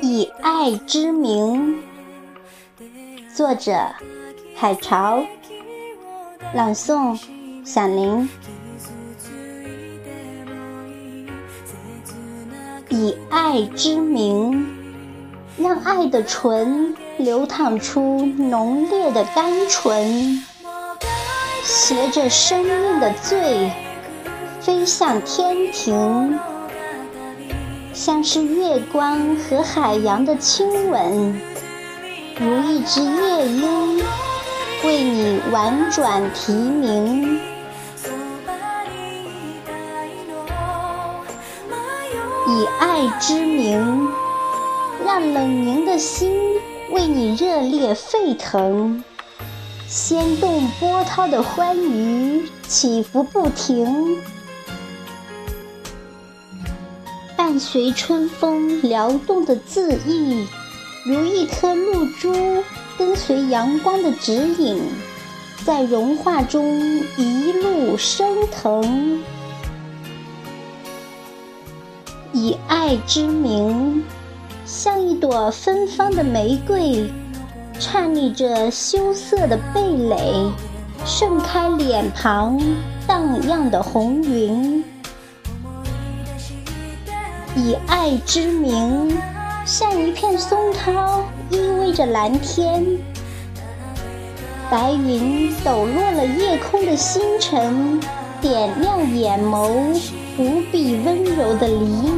[0.00, 1.82] 以爱之名，
[3.34, 3.72] 作者：
[4.54, 5.26] 海潮，
[6.54, 7.18] 朗诵：
[7.64, 8.28] 响铃。
[12.90, 14.73] 以爱之名，
[15.56, 20.42] 让爱的醇流淌出浓烈的甘醇，
[21.62, 23.70] 携着生命的醉，
[24.60, 26.38] 飞向天庭。
[27.92, 31.40] 像是月光和海洋的亲吻，
[32.40, 34.02] 如一只夜莺
[34.84, 37.40] 为你婉转啼鸣。
[42.46, 44.08] 以爱之名，
[45.14, 46.28] 让冷凝的心
[46.90, 49.04] 为你热烈沸腾，
[49.86, 54.16] 掀动波涛的欢愉起伏不停。
[57.36, 60.48] 伴随春风撩动的字意，
[61.06, 62.34] 如一颗露珠，
[62.98, 64.82] 跟随阳光的指引，
[65.64, 66.80] 在融化中
[67.16, 69.22] 一路升腾。
[72.32, 74.02] 以爱之名，
[74.66, 77.06] 像一朵芬芳的玫瑰，
[77.78, 80.50] 颤栗着羞涩的蓓蕾，
[81.04, 82.58] 盛开脸庞
[83.06, 84.82] 荡漾的红云。
[87.54, 89.14] 以爱之名，
[89.66, 92.84] 像一片松涛依偎着蓝天，
[94.70, 98.00] 白云抖落了夜空的星辰，
[98.40, 99.68] 点亮眼眸
[100.38, 102.10] 无比温柔的黎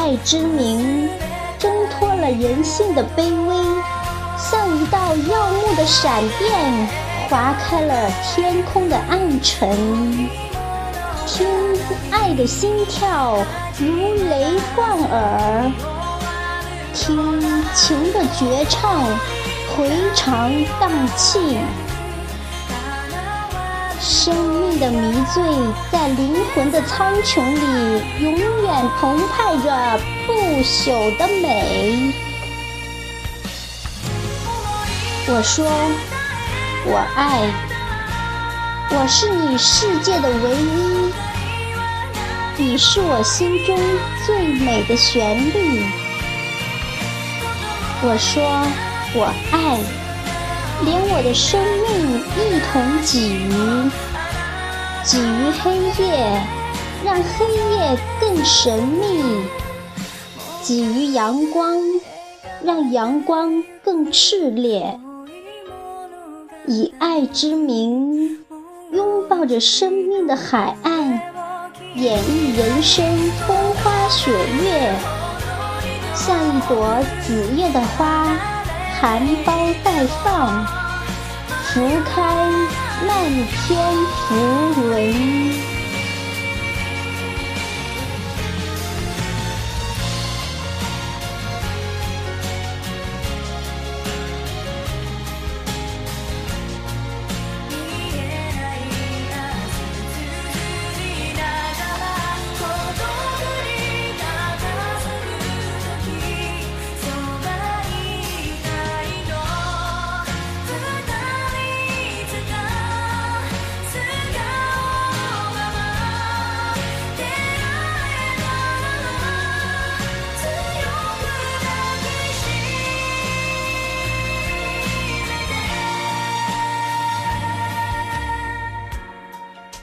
[0.00, 1.10] 爱之名，
[1.58, 3.54] 挣脱了人性的卑微，
[4.38, 6.88] 像一道耀目的闪电，
[7.28, 10.26] 划开了天空的暗沉。
[11.26, 11.46] 听
[12.10, 13.44] 爱的心跳
[13.78, 15.70] 如雷贯耳，
[16.94, 17.42] 听
[17.74, 19.04] 情的绝唱
[19.76, 21.58] 回肠荡气，
[24.00, 25.42] 生命的迷醉
[25.92, 32.10] 在灵魂的苍穹里，永远澎湃着不朽的美。
[35.28, 35.66] 我说，
[36.86, 37.42] 我爱。
[38.92, 41.12] 我是你世界的唯一，
[42.56, 43.78] 你是我心中
[44.26, 45.84] 最美的旋律。
[48.02, 48.42] 我说
[49.14, 49.78] 我爱，
[50.84, 53.48] 连我的生命一同给予，
[55.04, 56.40] 给予黑夜，
[57.04, 59.44] 让黑夜更神秘；
[60.64, 61.78] 给予阳光，
[62.62, 64.98] 让阳光更炽烈。
[66.66, 68.38] 以爱之名。
[68.92, 71.22] 拥抱着生命的海岸，
[71.94, 73.06] 演绎人生
[73.46, 74.92] 风花雪月，
[76.12, 78.36] 像一朵紫叶的花，
[79.00, 80.62] 含苞待放，
[81.64, 82.50] 拂开
[83.06, 83.08] 漫
[83.66, 83.96] 天
[84.28, 84.34] 浮
[84.98, 85.39] 云。